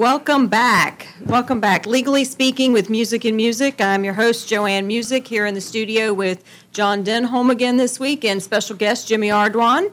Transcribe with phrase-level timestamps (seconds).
[0.00, 1.08] Welcome back.
[1.26, 1.84] Welcome back.
[1.84, 3.80] Legally Speaking with Musick and Musick.
[3.80, 8.24] I'm your host, JoAnne Musick, here in the studio with John Denholm again this week
[8.24, 9.90] and special guest Jimmy Ardoin.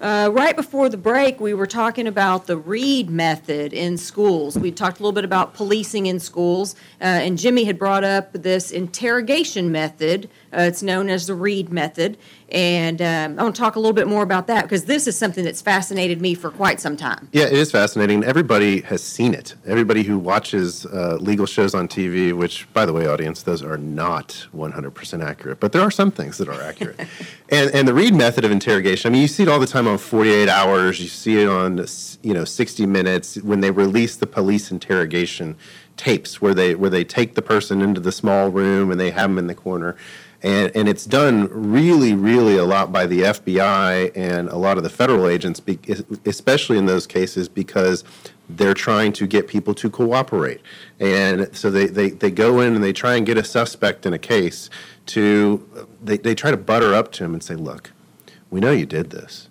[0.00, 4.58] Uh, right before the break, we were talking about the Reid method in schools.
[4.58, 8.32] We talked a little bit about policing in schools, uh, and Jimmy had brought up
[8.32, 10.28] this interrogation method.
[10.52, 12.18] Uh, it's known as the Reid method.
[12.54, 15.18] And um, I want to talk a little bit more about that because this is
[15.18, 17.28] something that's fascinated me for quite some time.
[17.32, 18.22] Yeah, it is fascinating.
[18.22, 19.56] Everybody has seen it.
[19.66, 23.76] Everybody who watches uh, legal shows on TV, which, by the way, audience, those are
[23.76, 27.00] not 100% accurate, but there are some things that are accurate.
[27.48, 29.83] and, and the Reid method of interrogation, I mean, you see it all the time
[29.86, 31.84] on 48 Hours, you see it on,
[32.22, 35.56] you know, 60 Minutes when they release the police interrogation
[35.96, 39.30] tapes where they where they take the person into the small room and they have
[39.30, 39.96] them in the corner
[40.44, 44.82] and, and it's done really, really a lot by the FBI and a lot of
[44.82, 45.62] the federal agents,
[46.26, 48.04] especially in those cases, because
[48.50, 50.60] they're trying to get people to cooperate.
[51.00, 54.12] And so they, they, they go in and they try and get a suspect in
[54.12, 54.68] a case
[55.06, 57.92] to, they, they try to butter up to him and say, look,
[58.50, 59.48] we know you did this.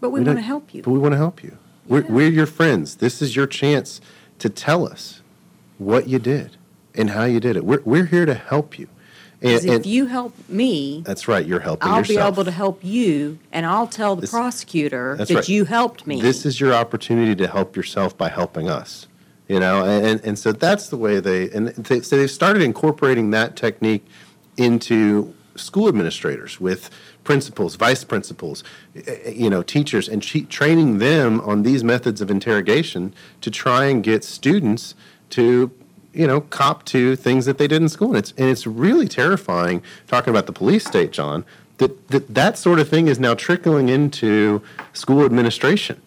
[0.00, 0.82] But we, we want to help you.
[0.82, 1.50] But we want to help you.
[1.50, 1.56] Yeah.
[1.86, 2.96] We're, we're your friends.
[2.96, 4.00] This is your chance
[4.38, 5.22] to tell us
[5.78, 6.56] what you did
[6.94, 7.64] and how you did it.
[7.64, 8.88] We're, we're here to help you.
[9.40, 12.34] Because if you help me, that's right, you're helping I'll yourself.
[12.34, 15.48] be able to help you, and I'll tell the This- prosecutor that right.
[15.48, 16.20] you helped me.
[16.20, 19.06] This is your opportunity to help yourself by helping us.
[19.46, 23.30] You know, and, and so that's the way they and they, so they've started incorporating
[23.30, 24.04] that technique
[24.58, 26.90] into school administrators with
[27.24, 28.64] principals, vice principals,
[28.96, 33.86] eh, eh, you know, teachers, and training them on these methods of interrogation to try
[33.86, 34.94] and get students
[35.30, 35.70] to
[36.14, 38.08] you know, cop to things that they did in school.
[38.08, 41.44] And it's, and it's really terrifying, talking about the police state, John,
[41.76, 44.62] that, that that sort of thing is now trickling into
[44.94, 46.00] school administration.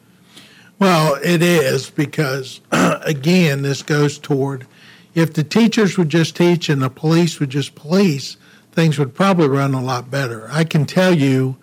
[0.80, 4.66] Well, it is because, again, this goes toward
[5.14, 8.38] if the teachers would just teach and the police would just police,
[8.72, 10.48] things would probably run a lot better.
[10.52, 11.58] I can tell you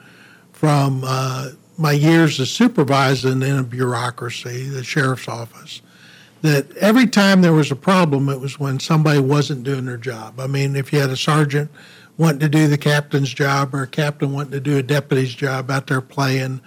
[0.52, 5.80] from uh, my years of supervising in a bureaucracy, the sheriff's office,
[6.42, 10.38] that every time there was a problem, it was when somebody wasn't doing their job.
[10.38, 11.70] I mean, if you had a sergeant
[12.16, 15.70] wanting to do the captain's job or a captain wanting to do a deputy's job
[15.70, 16.60] out there playing,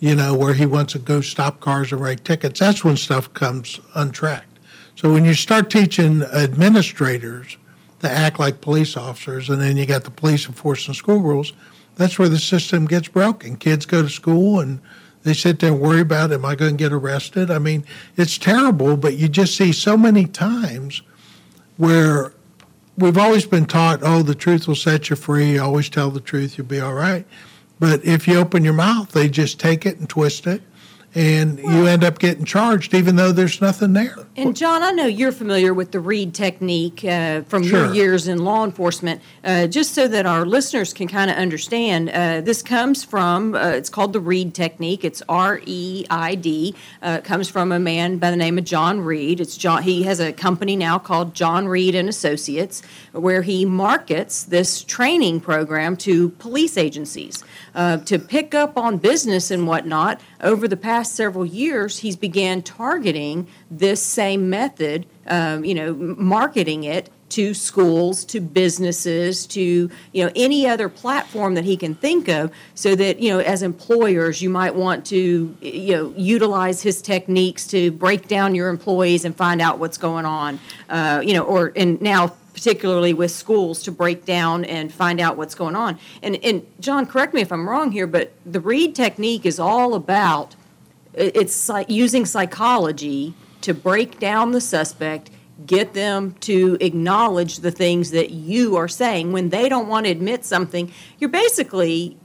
[0.00, 3.32] you know, where he wants to go stop cars and write tickets, that's when stuff
[3.34, 4.58] comes untracked.
[4.96, 7.56] So when you start teaching administrators
[8.04, 11.52] to act like police officers, and then you got the police enforcing school rules,
[11.96, 13.56] that's where the system gets broken.
[13.56, 14.80] Kids go to school and
[15.22, 17.50] they sit there and worry about, am I going to get arrested?
[17.50, 17.84] I mean,
[18.16, 21.02] it's terrible, but you just see so many times
[21.76, 22.32] where
[22.98, 25.58] we've always been taught, oh, the truth will set you free.
[25.58, 27.26] Always tell the truth, you'll be all right.
[27.80, 30.62] But if you open your mouth, they just take it and twist it
[31.14, 34.16] and well, you end up getting charged even though there's nothing there.
[34.36, 37.86] And John, I know you're familiar with the Reid technique uh, from sure.
[37.86, 39.20] your years in law enforcement.
[39.44, 43.68] Uh, just so that our listeners can kind of understand, uh, this comes from uh,
[43.68, 45.04] it's called the Reid technique.
[45.04, 46.74] It's R E I D.
[47.00, 49.40] Uh, it comes from a man by the name of John Reid.
[49.40, 49.82] It's John.
[49.82, 52.82] He has a company now called John Reid and Associates,
[53.12, 59.50] where he markets this training program to police agencies uh, to pick up on business
[59.50, 65.74] and whatnot over the past several years, he's began targeting this same method, um, you
[65.74, 71.76] know, marketing it to schools, to businesses, to you know any other platform that he
[71.76, 76.14] can think of, so that you know as employers you might want to you know
[76.16, 80.60] utilize his techniques to break down your employees and find out what's going on,
[80.90, 85.36] uh, you know, or and now particularly with schools to break down and find out
[85.36, 85.98] what's going on.
[86.22, 89.94] And, and John, correct me if I'm wrong here, but the Reid technique is all
[89.94, 90.54] about
[91.16, 95.30] it's like using psychology to break down the suspect,
[95.66, 99.32] get them to acknowledge the things that you are saying.
[99.32, 102.18] When they don't want to admit something, you're basically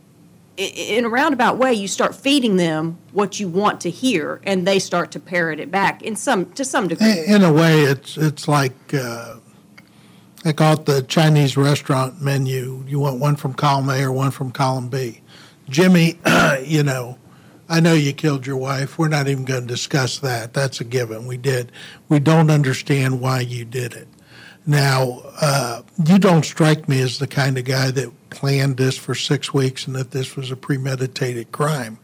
[0.60, 4.78] in a roundabout way, you start feeding them what you want to hear, and they
[4.78, 7.24] start to parrot it back in some to some degree.
[7.26, 9.36] In a way, it's it's like uh,
[10.44, 12.84] I call it the Chinese restaurant menu.
[12.88, 15.22] You want one from column A or one from column B.
[15.70, 16.20] Jimmy,
[16.66, 17.18] you know,
[17.70, 18.98] I know you killed your wife.
[18.98, 20.54] We're not even going to discuss that.
[20.54, 21.28] That's a given.
[21.28, 21.72] We did.
[22.10, 24.08] We don't understand why you did it.
[24.66, 29.16] Now, uh, you don't strike me as the kind of guy that planned this for
[29.16, 32.00] six weeks and that this was a premeditated crime.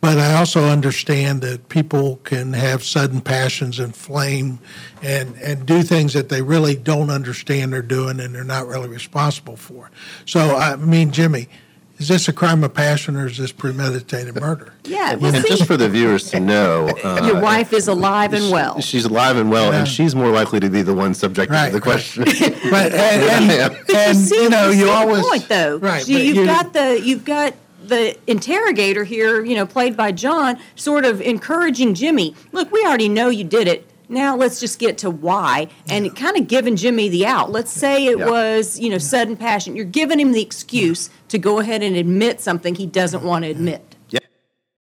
[0.00, 4.58] But I also understand that people can have sudden passions and flame
[5.00, 8.88] and, and do things that they really don't understand they're doing and they're not really
[8.88, 9.90] responsible for.
[10.26, 11.48] So, I mean, Jimmy,
[11.98, 14.72] is this a crime of passion or is this premeditated murder?
[14.84, 18.50] Yeah, And well, just for the viewers to know, uh, your wife is alive and
[18.50, 18.80] well.
[18.80, 19.80] she's alive and well, Yeah.
[19.80, 21.82] and she's more likely to be the one subject Right, to the right.
[21.82, 22.24] question.
[22.70, 25.76] But and, and, and See, you know see you the always point though.
[25.78, 26.06] right.
[26.06, 27.54] You, you've you- got the you've got
[27.84, 32.34] the interrogator here, you know, played by John, sort of encouraging Jimmy.
[32.52, 33.88] Look, we already know you did it.
[34.12, 37.50] Now let's just get to why, and kind of giving Jimmy the out.
[37.50, 38.28] Let's say it Yeah.
[38.28, 39.74] was, you know, sudden passion.
[39.74, 43.50] You're giving him the excuse to go ahead and admit something he doesn't want to
[43.50, 43.91] admit.